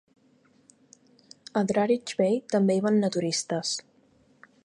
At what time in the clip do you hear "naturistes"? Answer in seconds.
3.05-3.77